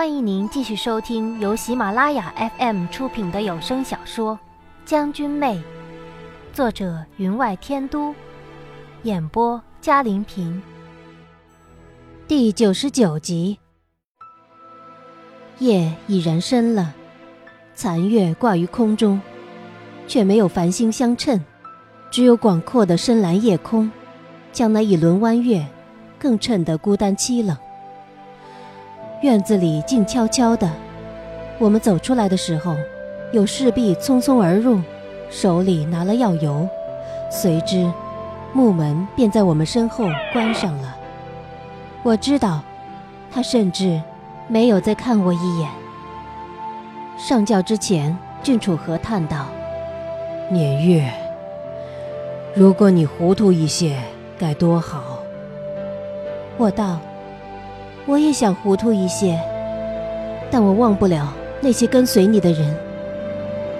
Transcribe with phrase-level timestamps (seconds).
[0.00, 4.34] 欢迎您继续收听由喜马拉雅 FM 出品的有声小说
[4.86, 5.56] 《将军妹》，
[6.54, 8.14] 作者云外天都，
[9.02, 10.62] 演播嘉玲平。
[12.26, 13.58] 第九十九集。
[15.58, 16.94] 夜已然深了，
[17.74, 19.20] 残月挂于空中，
[20.08, 21.44] 却没有繁星相衬，
[22.10, 23.92] 只有广阔的深蓝夜空，
[24.50, 25.66] 将那一轮弯月
[26.18, 27.54] 更衬得孤单凄冷。
[29.22, 30.66] 院子里静悄悄的，
[31.58, 32.74] 我们走出来的时候，
[33.32, 34.80] 有侍婢匆匆而入，
[35.28, 36.66] 手里拿了药油，
[37.30, 37.86] 随之，
[38.54, 40.96] 木门便在我们身后关上了。
[42.02, 42.62] 我知道，
[43.30, 44.00] 他甚至
[44.48, 45.68] 没有再看我一眼。
[47.18, 49.44] 上轿之前，郡主和叹道
[50.50, 51.12] ：“年月，
[52.54, 53.98] 如果你糊涂一些，
[54.38, 55.18] 该多好。”
[56.56, 56.98] 我道。
[58.06, 59.38] 我也想糊涂一些，
[60.50, 62.76] 但我忘不了那些跟随你的人。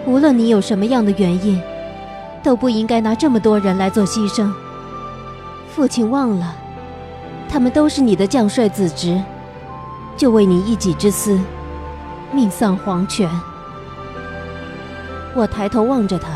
[0.06, 1.60] 无论你有什么样的原因，
[2.42, 4.50] 都不应该拿这么多人来做牺牲。
[5.68, 6.54] 父亲忘了，
[7.48, 9.20] 他们都是你的将帅子侄，
[10.16, 11.38] 就为你一己之私，
[12.32, 13.28] 命丧黄泉。
[15.34, 16.28] 我抬头望着他，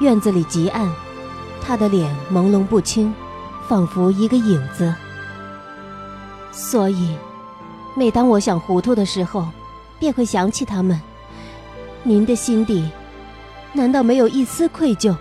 [0.00, 0.88] 院子里极暗，
[1.60, 3.12] 他的脸朦胧不清，
[3.68, 4.94] 仿佛一个影子。
[6.54, 7.16] 所以，
[7.96, 9.48] 每当我想糊涂的时候，
[9.98, 11.00] 便会想起他们。
[12.04, 12.88] 您的心底，
[13.72, 15.16] 难道没有一丝愧疚？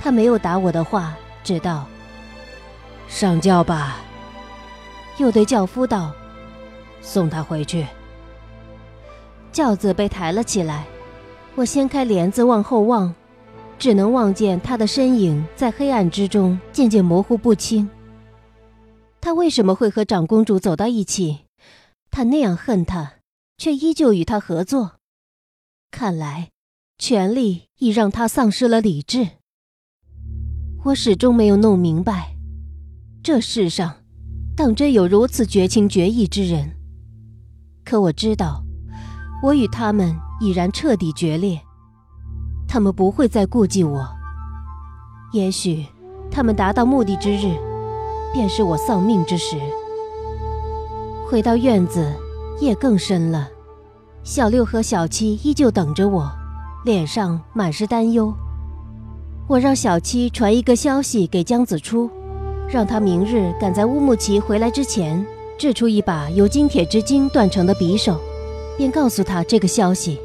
[0.00, 1.84] 他没有答我的话，只道
[3.06, 3.98] ：“上轿吧。”
[5.18, 6.10] 又对轿夫道
[7.00, 7.86] ：“送他回去。”
[9.52, 10.84] 轿子被抬了起来，
[11.54, 13.14] 我掀开帘子往后望，
[13.78, 17.88] 只能望见他的身影在黑暗之中渐渐模糊不清。
[19.24, 21.46] 他为什么会和长公主走到一起？
[22.10, 23.14] 他那样恨她，
[23.56, 24.96] 却依旧与她合作。
[25.90, 26.50] 看来，
[26.98, 29.26] 权力已让他丧失了理智。
[30.84, 32.36] 我始终没有弄明白，
[33.22, 33.94] 这世上，
[34.54, 36.76] 当真有如此绝情绝义之人。
[37.82, 38.62] 可我知道，
[39.42, 41.58] 我与他们已然彻底决裂。
[42.68, 44.06] 他们不会再顾忌我。
[45.32, 45.86] 也许，
[46.30, 47.56] 他们达到目的之日。
[48.34, 49.56] 便是我丧命之时。
[51.26, 52.12] 回到院子，
[52.60, 53.48] 夜更深了。
[54.22, 56.30] 小六和小七依旧等着我，
[56.84, 58.34] 脸上满是担忧。
[59.46, 62.10] 我让小七传一个消息给江子初，
[62.68, 65.24] 让他明日赶在乌木齐回来之前，
[65.58, 68.18] 制出一把由金铁之金锻成的匕首，
[68.76, 70.18] 便告诉他这个消息。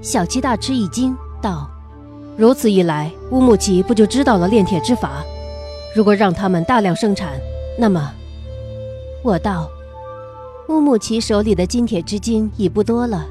[0.00, 1.70] 小七大吃一惊，道
[2.36, 5.24] ：“如此一来，乌木齐不就知道了炼铁之法？”
[5.94, 7.38] 如果让他们大量生产，
[7.78, 8.12] 那么，
[9.22, 9.68] 我道，
[10.68, 13.26] 乌木齐手里的金铁之金已不多了。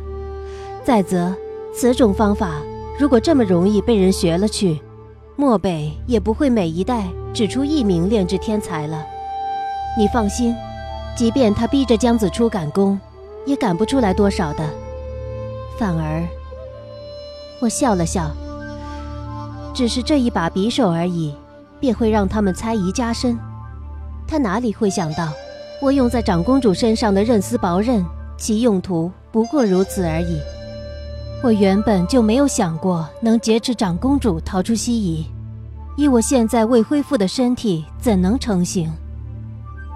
[0.83, 1.33] 再则，
[1.73, 2.61] 此种方法
[2.99, 4.79] 如果这么容易被人学了去，
[5.35, 9.03] 漠北也不会每一代只出一名炼制天才了。
[9.97, 10.55] 你放心，
[11.15, 12.99] 即便他逼着江子初赶工，
[13.45, 14.63] 也赶不出来多少的。
[15.79, 16.23] 反而，
[17.59, 18.29] 我笑了笑，
[19.73, 21.33] 只是这一把匕首而已。
[21.81, 23.37] 便会让他们猜疑加深。
[24.25, 25.33] 他哪里会想到，
[25.81, 28.05] 我用在长公主身上的刃丝薄刃，
[28.37, 30.39] 其用途不过如此而已。
[31.43, 35.25] 我原本就没有想过能劫持长公主逃出西夷，
[35.97, 38.89] 以我现在未恢复的身体，怎能成行？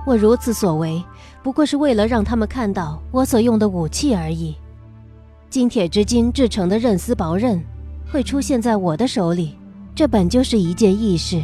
[0.07, 1.03] 我如此所为，
[1.44, 4.56] 不过是为了让他们看到我所用的武器而已。
[5.50, 7.63] 金铁之金制成的刃丝薄刃，
[8.12, 9.56] 会出现在我的手里，
[9.96, 11.41] 这本就是一件易事。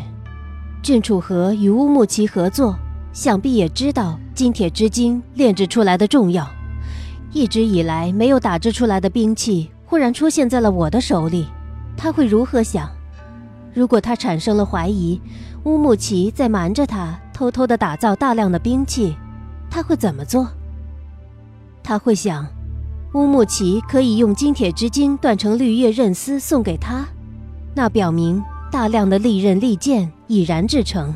[0.82, 2.76] 郡主和与乌木齐合作，
[3.14, 6.50] 想必也知道金铁之精炼制出来的重要。
[7.32, 11.46] 一直以来没有打制出来的兵器，忽然出现在了我的手里，
[11.96, 12.90] 他会如何想？
[13.76, 15.22] 如果他产生了怀疑，
[15.66, 19.16] 乌木齐在瞒着他，偷偷的打造大量的兵器，
[19.70, 20.50] 他会怎么做？
[21.84, 22.48] 他会想，
[23.14, 27.06] 乌木齐可以用金铁之金锻成绿叶刃丝送给他，
[27.76, 28.44] 那表明。
[28.72, 31.14] 大量的利刃利剑已然制成，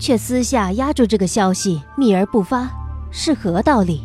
[0.00, 2.68] 却私下压住这个消息，秘而不发，
[3.12, 4.00] 是何道理？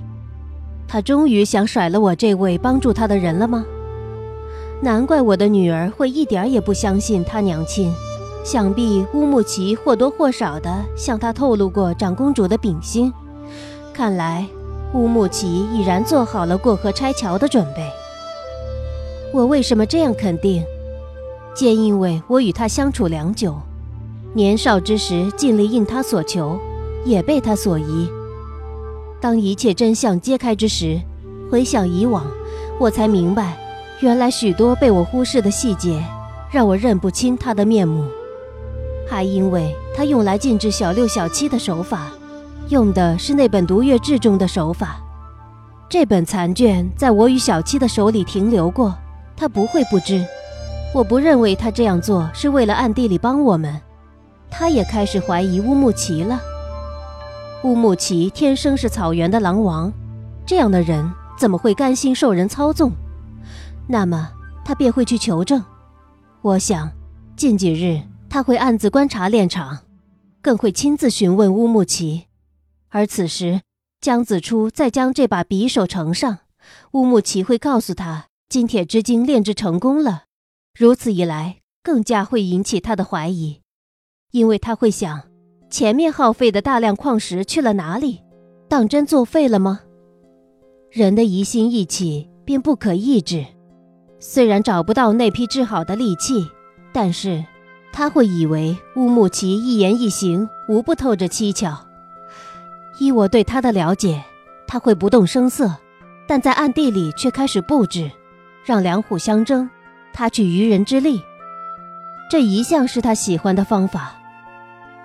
[0.88, 3.66] 他终于想甩了我这位帮助他的人了吗？
[4.80, 7.92] 难怪我的女儿会一点也不相信他娘亲。
[8.44, 13.12] 想必乌木齐或多或少的向他透露过长公主的秉心。
[13.92, 14.46] 看来
[14.94, 17.90] 乌木齐已然做好了过河拆桥的准备。
[19.34, 20.64] 我为什么这样肯定？
[21.56, 23.60] 皆因为我与他相处良久，
[24.38, 26.60] 年少之时尽力应他所求，
[27.04, 28.08] 也被他所疑。
[29.20, 31.02] 当一切真相揭开之时，
[31.52, 32.24] 回想以往，
[32.80, 33.58] 我才明白，
[34.00, 36.04] 原来许多被我忽视的细节，
[36.52, 38.06] 让我认不清他的面目。
[39.10, 42.12] 还因为他用来禁止小六、小七的手法，
[42.70, 45.02] 用的是那本《毒月志》中的手法。
[45.90, 48.94] 这本残卷在我与小七的手里停留过，
[49.36, 50.24] 他不会不知。
[50.94, 53.82] 我不认为他这样做是为了暗地里帮我们。
[54.50, 56.42] 他也开始怀疑乌木齐了。
[57.64, 59.92] 乌木齐天生是草原的狼王，
[60.46, 62.92] 这样的人怎么会甘心受人操纵？
[63.88, 64.32] 那么
[64.66, 65.64] 他便会去求证。
[66.42, 66.92] 我想，
[67.36, 69.80] 近几日他会暗自观察炼场，
[70.42, 72.28] 更会亲自询问乌木齐。
[72.90, 73.62] 而此时。
[74.00, 76.38] 江子初再将这把匕首呈上，
[76.92, 80.26] 乌木齐会告诉他金铁之精炼制成功了。
[80.78, 83.62] 如此一来，更加会引起他的怀疑，
[84.32, 85.22] 因为他会想：
[85.70, 88.22] 前面耗费的大量矿石去了哪里？
[88.70, 89.82] 当真作废了吗？
[90.92, 93.46] 人的疑心一起便不可抑制。
[94.20, 96.48] 虽然找不到那批制好的利器，
[96.92, 97.44] 但是
[97.94, 101.86] 他会以为乌木齐一言一行无不透着蹊跷。
[103.00, 104.24] 依我对他的了解，
[104.68, 105.72] 他会不动声色，
[106.28, 108.10] 但在暗地里却开始布置，
[108.66, 109.70] 让两虎相争，
[110.14, 111.22] 他取渔人之利。
[112.30, 114.17] 这一向是他喜欢的方法。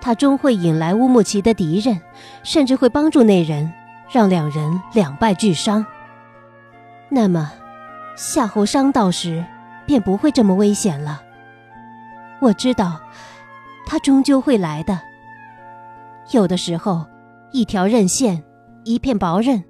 [0.03, 2.01] 他终会引来乌木齐的敌人，
[2.43, 3.71] 甚至会帮助那人，
[4.11, 5.85] 让两人两败俱伤。
[7.07, 7.49] 那么，
[8.17, 9.45] 夏侯商到时，
[9.85, 11.23] 便不会这么危险了。
[12.41, 12.99] 我知道，
[13.85, 14.99] 他终究会来的。
[16.31, 17.05] 有的时候。
[17.55, 18.43] 一条刃线，
[18.83, 19.63] 一片薄刃，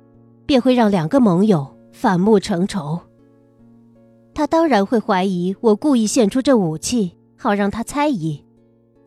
[0.45, 2.97] 便会让两个盟友反目成仇。
[4.33, 8.45] 他当然会怀疑我故意献出这武器，好让他猜疑。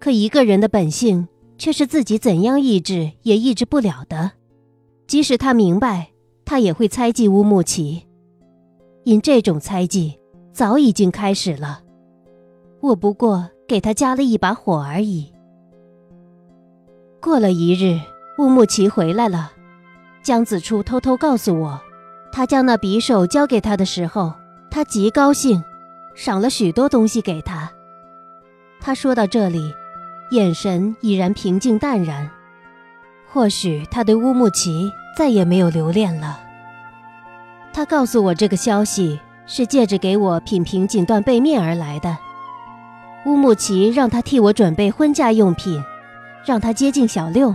[0.07, 1.27] 可一个人的本性
[1.59, 4.31] 却是自己怎样抑制也抑制不了的。
[5.09, 6.11] 即使他明白，
[6.45, 8.07] 他也会猜忌乌木齐。
[9.03, 10.17] 因这种猜忌
[10.53, 11.81] 早已经开始了，
[12.81, 15.33] 我不过给他加了一把火而已。
[17.21, 17.99] 过了一日。
[18.39, 19.51] 乌木齐回来了，
[20.23, 21.81] 江子初偷偷告诉我，
[22.31, 24.33] 他将那匕首交给他的时候，
[24.71, 25.65] 他极高兴，
[26.15, 27.73] 赏了许多东西给他。
[28.79, 29.73] 他说到这里，
[30.31, 32.31] 眼神已然平静淡然。
[33.33, 36.41] 或许他对乌木齐再也没有留恋了。
[37.73, 42.17] 他告诉我这个消息是借着给我品评锦缎被面而来的。
[43.27, 45.83] 乌木齐让他替我准备婚嫁用品，
[46.45, 47.55] 让他接近小六。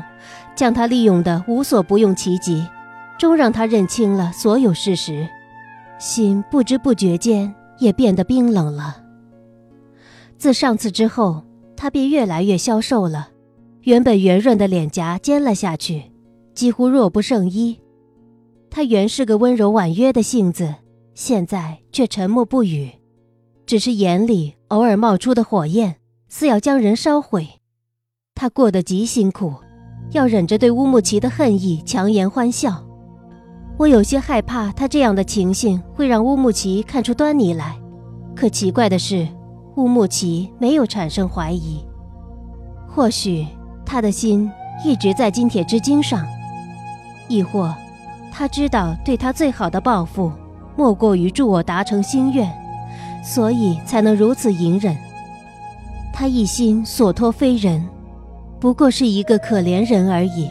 [0.53, 2.67] 将他利用的无所不用其极，
[3.17, 5.27] 终让他认清了所有事实，
[5.97, 8.97] 心不知不觉间也变得冰冷了。
[10.37, 11.41] 自上次之后，
[11.81, 13.29] 他便越来越消瘦了，
[13.81, 16.11] 原本圆润的脸颊尖了下去，
[16.53, 17.79] 几乎弱不胜衣。
[18.69, 20.75] 他原是个温柔婉约的性子，
[21.15, 22.91] 现在却沉默不语，
[23.65, 25.95] 只是眼里偶尔冒出的火焰，
[26.29, 27.47] 似要将人烧毁。
[28.35, 29.51] 他过得极辛苦。
[30.11, 32.85] 要忍着对乌木齐的恨意，强颜欢笑。
[33.79, 37.75] 我有些害怕他这样的情形会让乌木齐看出端倪来。
[38.35, 39.27] 可奇怪的是，
[39.75, 41.83] 乌木齐没有产生怀疑。
[42.87, 43.47] 或许
[43.85, 44.51] 他的心
[44.85, 46.25] 一直在金铁之精上，
[47.27, 47.73] 亦或
[48.31, 50.31] 他知道对他最好的报复，
[50.75, 52.51] 莫过于助我达成心愿，
[53.23, 54.97] 所以才能如此隐忍。
[56.13, 57.87] 他一心所托非人。
[58.59, 60.47] 不过是一个可怜人而已。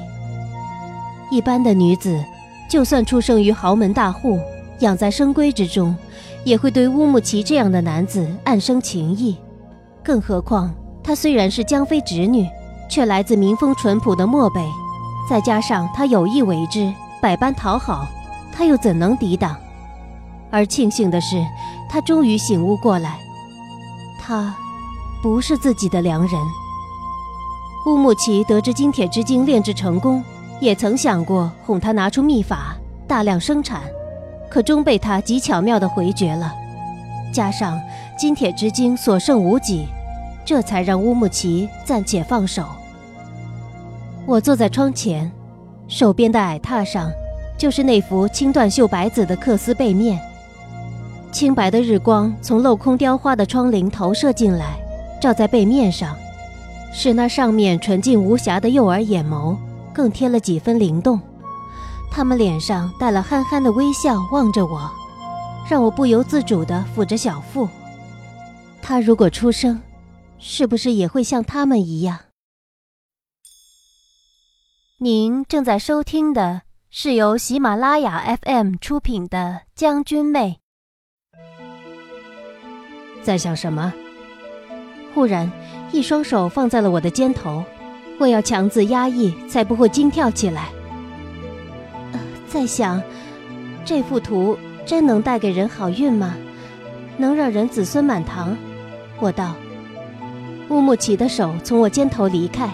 [1.30, 2.21] 一般的女子，
[2.68, 4.37] 就算出生于豪门大户，
[4.80, 5.96] 养在深闺之中，
[6.44, 9.37] 也会对乌木齐这样的男子暗生情意。
[10.02, 12.46] 更何况她虽然是江妃侄女，
[12.88, 14.60] 却来自民风淳朴的漠北，
[15.28, 18.06] 再加上她有意为之，百般讨好，
[18.52, 19.56] 他又怎能抵挡？
[20.50, 21.46] 而庆幸的是，
[21.88, 23.18] 他终于醒悟过来，
[24.20, 24.54] 他
[25.22, 26.32] 不是自己的良人。
[27.87, 30.22] 乌木齐得知金铁之精炼制成功，
[30.60, 33.82] 也曾想过哄他拿出秘法大量生产，
[34.50, 36.52] 可终被他极巧妙地回绝了。
[37.33, 37.80] 加上
[38.19, 39.87] 金铁之精所剩无几，
[40.45, 42.64] 这才让乌木齐暂且放手。
[44.26, 45.30] 我坐在窗前，
[45.87, 47.11] 手边的矮榻上，
[47.57, 50.21] 就是那幅青缎绣白子的缂丝被面。
[51.30, 54.76] 清白的日光从镂空雕花的窗棂投射进来，
[55.21, 56.16] 照在背面上。
[56.92, 59.57] 使那上面纯净无瑕的幼儿眼眸
[59.92, 61.21] 更添了几分灵动，
[62.11, 64.90] 他们脸上带了憨憨的微笑，望着我，
[65.69, 67.69] 让我不由自主地抚着小腹。
[68.83, 69.81] 他如果出生，
[70.38, 72.19] 是不是也会像他们一样？
[74.99, 79.38] 您正在收听的是由喜马拉雅 FM 出品的
[79.75, 80.61] 《将军妹》。
[83.23, 83.93] 在想什么？
[85.14, 85.50] 忽然，
[85.93, 87.64] 一双手放在了我的肩头，
[88.19, 90.71] 我要强自压抑，才不会惊跳起来。
[92.50, 93.00] 在想，
[93.85, 96.35] 这幅图真能带给人好运吗？
[97.16, 98.57] 能让人子孙满堂？
[99.21, 99.54] 我道。
[100.69, 102.69] 乌木齐的手从我肩头离开，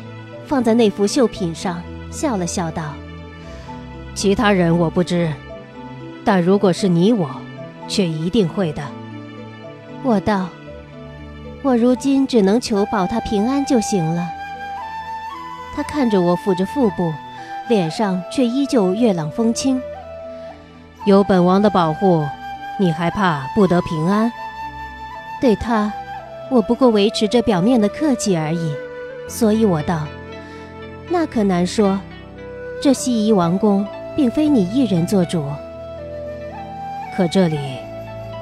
[0.46, 2.94] 放在那幅绣品上，笑了笑道
[4.16, 5.30] ：“其他人我不知，
[6.24, 7.28] 但如果是你我，
[7.86, 8.82] 却一定会的。”
[10.02, 10.48] 我道
[11.62, 14.26] ：“我如今只能求保他平安就行了。”
[15.76, 17.12] 他看着我抚着腹部，
[17.68, 19.80] 脸上却依旧月朗风轻。
[21.04, 22.24] 有本王的保护，
[22.78, 24.30] 你还怕不得平安？
[25.40, 25.92] 对他。
[26.48, 28.72] 我不过维持着表面的客气而已，
[29.28, 30.06] 所以我道
[31.10, 31.98] ：“那可难说，
[32.80, 35.44] 这西夷王宫并非你一人做主。
[37.16, 37.58] 可这里，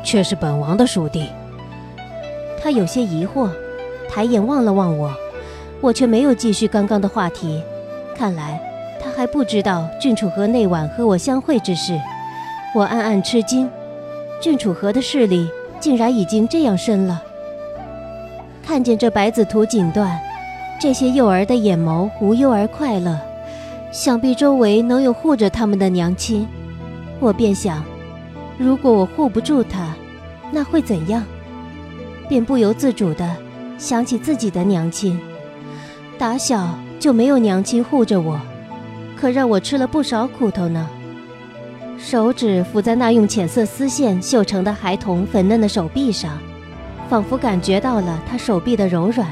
[0.03, 1.31] 却是本王的属地。”
[2.63, 3.49] 他有些疑惑，
[4.11, 5.11] 抬眼望了望我，
[5.81, 7.63] 我却没有继续刚刚的话题。
[8.15, 8.61] 看来
[9.05, 12.01] 他还不知道郡主河那晚和我相会之事。
[12.75, 13.71] 我暗暗吃惊，
[14.41, 15.47] 郡主河的势力
[15.79, 17.23] 竟然已经这样深了。
[18.67, 20.09] 看见这百子图锦缎，
[20.81, 23.21] 这些幼儿的眼眸无忧而快乐，
[23.93, 26.49] 想必周围能有护着他们的娘亲。
[27.21, 27.85] 我便想，
[28.57, 29.95] 如果我护不住他，
[30.51, 31.23] 那会怎样？
[32.27, 33.37] 便不由自主的
[33.77, 35.21] 想起自己的娘亲，
[36.17, 38.41] 打小就没有娘亲护着我，
[39.25, 40.87] 可让我吃了不少苦头呢。
[41.99, 46.39] 手指抚在那用浅色丝线绣成的孩童粉嫩的手臂上。
[47.09, 49.27] 仿佛感觉到了他手臂的柔软。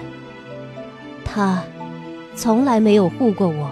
[1.23, 1.63] 他
[2.35, 3.71] 从来没有护过我。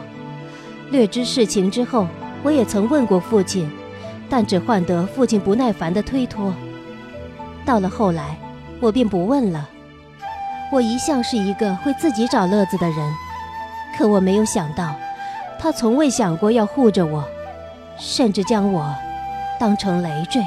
[0.90, 2.06] 略知事情之后，
[2.42, 3.70] 我也曾问过父亲，
[4.28, 6.52] 但只换得父亲不耐烦的推脱。
[7.64, 8.36] 到了后来，
[8.78, 9.66] 我便不问了。
[10.70, 12.96] 我一向是一个会自己找乐子的人，
[13.96, 14.94] 可我没有想到，
[15.62, 17.22] 他从未想过要护着我，
[17.98, 18.94] 甚至将我
[19.58, 20.40] 当成累赘。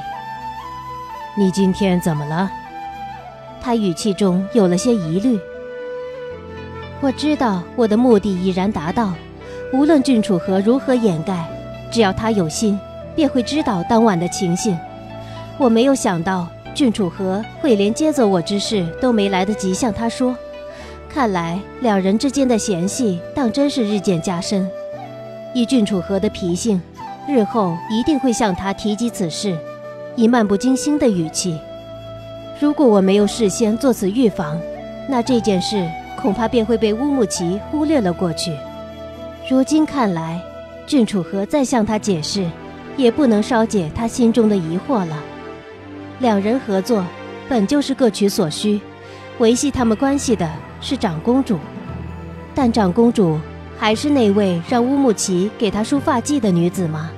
[1.37, 2.49] 你今天怎么了？
[3.61, 5.39] 他语气中有了些疑虑。
[6.99, 9.13] 我知道我的目的已然达到，
[9.71, 11.47] 无论郡主和如何掩盖，
[11.91, 12.79] 只要他有心，
[13.15, 14.75] 便会知道当晚的情形。
[15.59, 20.35] 我没有想到郡主和会连接走我之事都没来得及向他说，
[21.07, 24.67] 看来两人之间的嫌隙当真是日渐加深。
[25.53, 26.81] 以郡主和的脾性，
[27.27, 29.57] 日后一定会向他提及此事，
[30.15, 31.59] 以漫不经心的语气。
[32.59, 34.59] 如果我没有事先做此预防，
[35.07, 35.87] 那这件事
[36.19, 38.51] 恐怕便会被乌木齐忽略了过去。
[39.49, 40.41] 如今看来，
[40.87, 42.49] 郡主和再向他解释，
[42.97, 45.21] 也不能稍解他心中的疑惑了。
[46.19, 47.05] 两人合作，
[47.47, 48.79] 本就是各取所需，
[49.37, 50.49] 维系他们关系的
[50.81, 51.59] 是长公主，
[52.55, 53.37] 但长公主
[53.83, 57.11] 还是那位让乌木齐给她梳发髻的女子吗？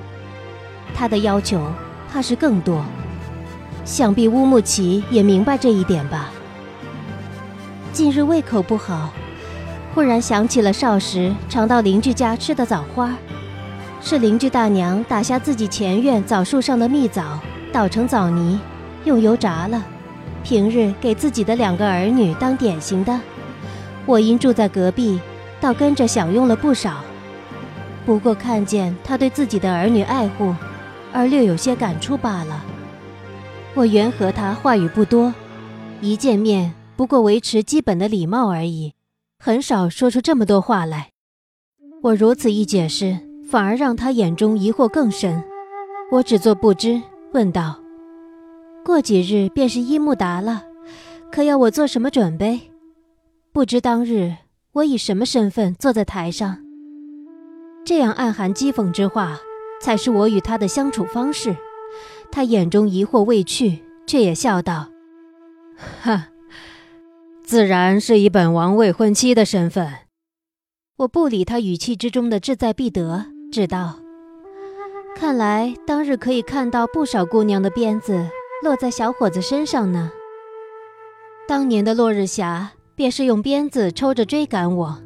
[0.92, 1.64] 她的要求
[2.12, 2.84] 怕是更多。
[3.84, 6.28] 想必乌木齐也明白这一点吧。
[7.92, 9.12] 近日胃口不好，
[9.94, 13.14] 忽然想起了少时常到邻居家吃的枣花，
[14.00, 17.38] 是邻居大娘打下自己前院枣树上的蜜枣，
[17.72, 18.58] 捣成枣泥，
[19.04, 19.86] 用油炸了，
[20.42, 23.20] 平日给自己的两个儿女当点心的。
[24.04, 25.20] 我因住在隔壁，
[25.66, 27.02] 倒跟着享用了不少。
[28.04, 30.54] 不过看见他对自己的儿女爱护，
[31.12, 32.64] 而略有些感触罢了。
[33.74, 35.34] 我原和他话语不多，
[36.00, 38.94] 一见面不过维持基本的礼貌而已，
[39.40, 41.08] 很少说出这么多话来。
[42.00, 43.18] 我如此一解释，
[43.50, 45.42] 反而让他眼中疑惑更深。
[46.12, 47.80] 我只做不知，问道
[48.86, 50.62] ：“过几日便是伊木达了，
[51.32, 52.70] 可要我做什么准备？
[53.52, 54.32] 不知当日
[54.76, 56.58] 我以什么身份坐在台上？”
[57.84, 59.38] 这样暗含讥讽之话，
[59.80, 61.56] 才是我与他的相处方式。
[62.30, 64.88] 他眼中疑惑未去，却也笑道
[66.02, 66.28] ：“哈，
[67.44, 69.92] 自然是以本王未婚妻的身份。”
[70.98, 74.00] 我不理他语气之中的志在必得，只道
[75.14, 78.28] ：“看来当日可以看到不少姑娘的鞭子
[78.62, 80.10] 落在小伙子身上呢。
[81.46, 84.98] 当年的落日霞便是用鞭子抽着追赶我，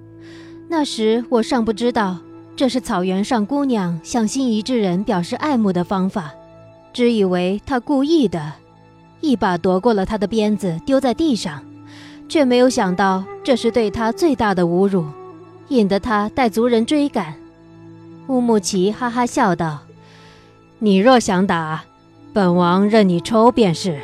[0.69, 2.19] 那时我尚不知道
[2.57, 6.33] 这是草原上姑娘向心仪之人表示爱慕的方法。”
[6.93, 8.53] 只以为他故意的，
[9.21, 11.63] 一把夺过了他的鞭子，丢在地上，
[12.29, 15.05] 却没有想到这是对他最大的侮辱，
[15.69, 17.35] 引得他带族人追赶。
[18.27, 19.81] 乌木齐哈哈笑道
[20.81, 21.85] ：“你若想打，
[22.33, 24.01] 本王任你抽便是。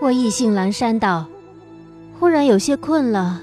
[0.00, 1.26] 我意兴阑珊道，
[2.18, 3.42] 忽然有些困了。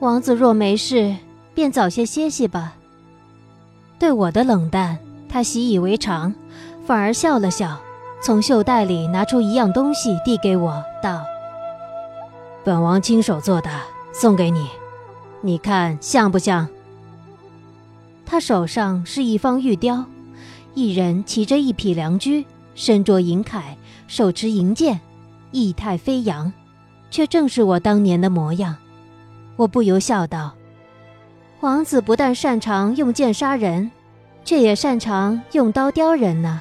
[0.00, 1.14] 王子若没事，
[1.54, 2.74] 便早些歇息吧。
[3.98, 4.98] 对我的冷淡，
[5.28, 6.34] 他习以为常，
[6.86, 7.78] 反而笑了笑，
[8.22, 11.22] 从袖袋里拿出一样东西递给我，道
[12.64, 13.70] ：“本王亲手做的，
[14.12, 14.66] 送给你，
[15.42, 16.66] 你看像不像？”
[18.26, 20.04] 他手上是一方玉雕。
[20.74, 23.60] 一人骑着一匹良驹，身着银铠，
[24.06, 25.00] 手持银剑，
[25.50, 26.52] 意态飞扬，
[27.10, 28.76] 却正是我当年的模样。
[29.56, 30.52] 我不由笑道
[31.60, 33.90] ：“王子不但擅长用剑杀人，
[34.44, 36.60] 却也擅长用刀雕人呢。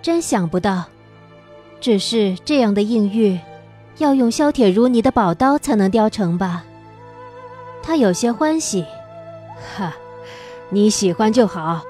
[0.00, 0.84] 真想不到。
[1.80, 3.38] 只是这样的硬玉，
[3.98, 6.64] 要用削铁如泥的宝刀才能雕成吧？”
[7.82, 8.86] 他有些欢喜
[9.76, 9.92] ：“哈，
[10.70, 11.82] 你喜欢就好。”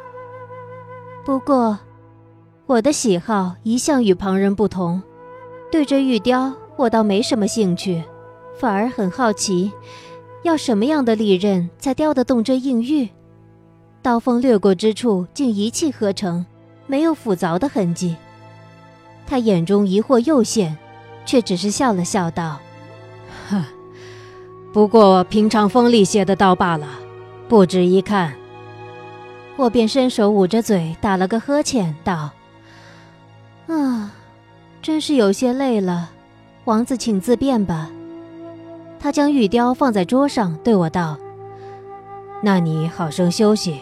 [1.25, 1.79] 不过，
[2.67, 5.03] 我的喜好一向与旁人不同。
[5.71, 8.03] 对这玉雕，我倒没什么兴趣，
[8.59, 9.71] 反而很好奇，
[10.43, 13.09] 要什么样的利刃才雕得动这硬玉？
[14.03, 16.45] 刀锋掠过之处，竟一气呵成，
[16.89, 18.17] 没有斧凿的痕迹。
[19.29, 20.77] 他眼中疑惑又现，
[21.25, 22.59] 却只是笑了笑道
[23.49, 23.65] ：“哼，
[24.73, 26.89] 不过平常锋利些的刀罢了，
[27.49, 28.35] 不值一看。”
[29.55, 32.31] 我便伸手捂着嘴，打了个呵欠，道
[33.71, 34.13] ：“啊，
[34.83, 36.11] 真是有些累了，
[36.65, 37.91] 王子请自便吧。”
[38.99, 41.17] 他将玉雕放在桌上，对我道
[42.43, 43.81] ：“那你好生休息。”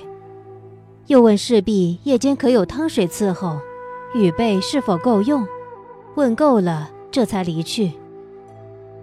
[1.08, 3.58] 又问侍婢夜间可有汤水伺候，
[4.14, 5.46] 雨被是否够用。
[6.14, 7.92] 问够了，这才离去。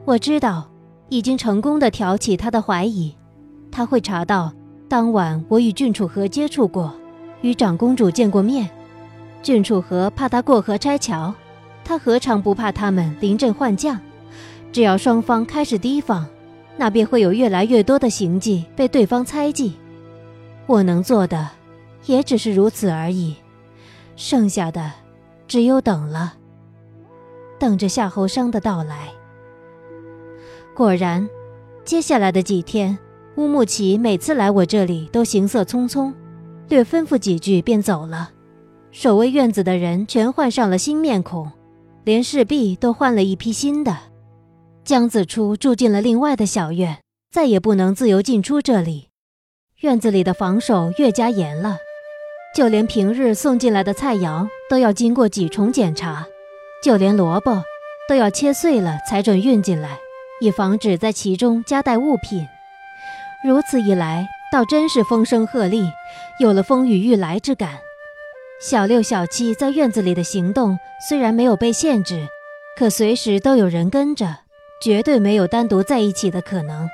[0.06, 0.70] 我知道，
[1.10, 3.16] 已经成功的挑起他的怀疑，
[3.72, 4.54] 他会查到。
[4.90, 6.94] 当晚我与郡主和接触过，
[7.42, 8.70] 与长公主见过面。
[9.44, 11.34] 郡主和怕他过河拆桥，
[11.88, 13.98] 他何尝不怕他们临阵换将？
[14.74, 16.28] 只要双方开始提防，
[16.76, 19.78] 那便会有越来越多的行迹被对方猜忌。
[20.66, 21.50] 我能做的，
[22.06, 23.38] 也只是如此而已。
[24.18, 24.92] 剩下的，
[25.48, 26.34] 只有等了，
[27.58, 29.08] 等着夏侯商的到来。
[30.76, 31.30] 果然，
[31.86, 33.00] 接下来的几天。
[33.38, 36.12] 乌木齐每次来我这里都行色匆匆，
[36.68, 38.32] 略吩咐几句便走了。
[38.92, 41.50] 守卫院子的人全换上了新面孔，
[42.08, 43.98] 连侍婢都换了一批新的。
[44.86, 49.10] 江子初住进了另外的小院，再也不能自由进出这里。
[49.82, 51.76] 院子里的防守越加严了，
[52.56, 56.26] 就连平日送进来的菜肴都要经过几重检查，
[56.82, 57.62] 就连萝卜
[58.08, 60.00] 都要切碎了才准运进来，
[60.40, 62.48] 以防止在其中夹带物品。
[63.46, 65.92] 如此一来，倒真是风声鹤唳，
[66.40, 67.80] 有了风雨欲来之感。
[68.60, 72.28] 小六、小七在院子里的行动虽然没有被限制，
[72.76, 74.38] 可随时都有人跟着，
[74.82, 76.90] 绝对没有单独在一起的可能。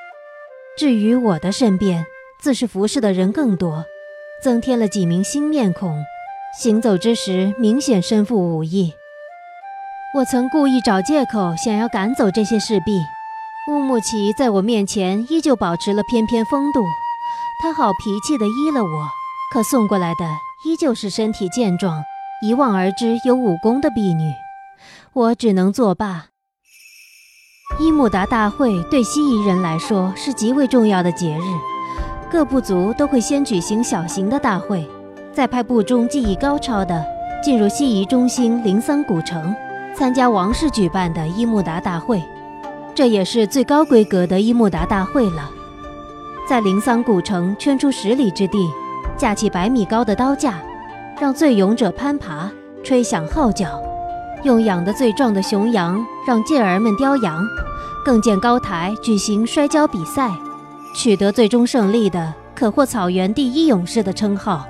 [0.77, 2.05] 至于我的身边，
[2.41, 3.85] 自是服侍的人更多，
[4.43, 6.03] 增添了几名新面孔，
[6.59, 8.93] 行走之时明显身负武艺。
[10.17, 13.01] 我曾故意找借口想要赶走这些侍婢。
[13.71, 16.83] 乌木齐在我面前依旧保持了翩翩风度，
[17.61, 19.07] 他好脾气的依了我，
[19.53, 20.25] 可送过来的
[20.65, 22.01] 依旧是身体健壮、
[22.41, 24.33] 一望而知有武功的婢女，
[25.11, 26.27] 我只能作罢。
[27.81, 31.43] 伊木达大会对西夷人来说是极为重要的节日，
[32.31, 34.87] 各部族都会先举行小型的大会，
[35.33, 37.05] 再派部中技艺高超的
[37.43, 39.53] 进入西夷中心灵桑古城，
[39.93, 42.23] 参加王室举办的伊木达大会。
[42.95, 45.49] 这也是最高规格的伊木达大会了，
[46.47, 48.69] 在灵桑古城圈出十里之地，
[49.23, 50.61] 架起百米高的刀架，
[51.17, 52.51] 让最勇者攀爬，
[52.83, 53.81] 吹响号角，
[54.43, 57.41] 用养得最壮的雄羊让健儿们叼羊，
[58.03, 60.29] 更建高台举行摔跤比赛，
[60.93, 64.65] 取得最终胜利的可获草原第一勇士的称号，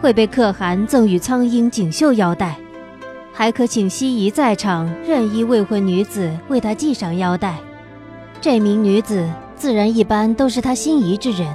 [0.00, 2.56] 会被可汗赠予苍鹰锦绣腰带。
[3.32, 7.56] 还可请西夷在场任意未婚女子为他系上腰带，
[8.40, 11.46] 这名女子自然一般都是他心仪之人，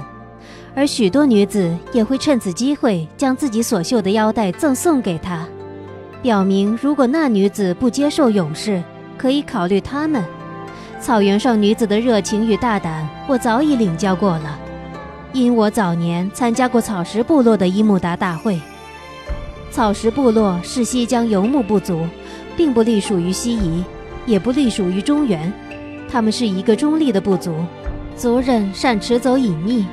[0.78, 5.44] 而许多女子也会趁此机会将自己所绣的腰带赠送给他，
[6.22, 8.80] 表明如果那女子不接受勇士，
[9.16, 10.24] 可以考虑他们。
[11.00, 14.56] 草原上女子的热情与大胆，我早已领教过了，
[15.32, 18.60] 因我早年参加过草食部落的伊木达大会。
[19.72, 22.06] 草食部落是西疆游牧部族，
[22.56, 23.82] 并不隶属于西夷，
[24.26, 25.52] 也不隶属于中原。
[26.08, 27.52] 他们是一个中立的部族，
[28.16, 29.84] 族人善驰走隐匿，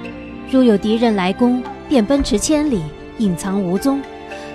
[0.50, 2.82] 如有敌人来攻，便奔驰千里，
[3.18, 4.02] 隐藏无踪。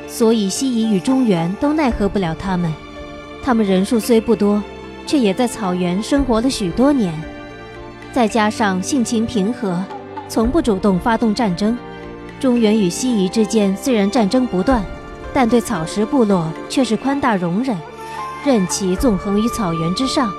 [0.07, 2.72] 所以西夷与中原都奈何不了他们。
[3.42, 4.62] 他们人数虽不多，
[5.07, 7.12] 却也在草原生活了许多年，
[8.12, 9.83] 再加上性情平和，
[10.29, 11.76] 从不主动发动战争。
[12.38, 14.85] 中原与西夷之间虽然战争不断，
[15.33, 17.76] 但对草食部落却是宽大容忍，
[18.44, 20.31] 任其纵横于草原之上。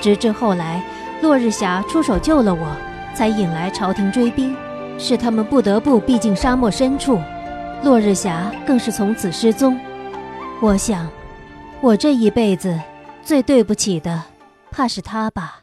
[0.00, 0.84] 直至后来，
[1.22, 2.66] 落日霞出手救了我，
[3.14, 4.54] 才引来朝廷追兵，
[5.00, 7.18] 使他们不得不避进沙漠深处。
[7.82, 9.80] 落日霞更是从此失踪。
[10.60, 11.08] 我想，
[11.80, 12.78] 我这一辈子
[13.24, 14.22] 最对不起的，
[14.70, 15.60] 怕是他吧。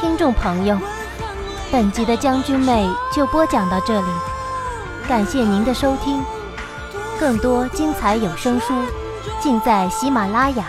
[0.00, 0.78] 听众朋友，
[1.72, 4.08] 本集的将军妹就播讲到这里，
[5.08, 6.22] 感谢您的收听。
[7.18, 8.72] 更多精彩有声书，
[9.40, 10.66] 尽在喜马拉雅。